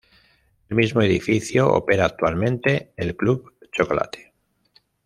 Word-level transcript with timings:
El 0.67 0.75
mismo 0.77 1.03
edificio 1.03 1.67
opera 1.71 2.05
actualmente 2.05 2.91
el 2.97 3.15
Club 3.15 3.59
Chocolate. 3.71 4.33